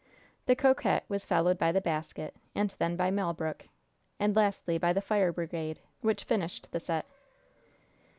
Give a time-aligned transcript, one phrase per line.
[0.47, 3.67] The "Coquette" was followed by the "Basket," and then by "Malbrook,"
[4.19, 7.05] and lastly by the "Fire Brigade," which finished the set.